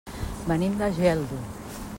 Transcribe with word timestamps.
Venim 0.47 0.79
de 0.79 0.89
Geldo. 1.01 1.41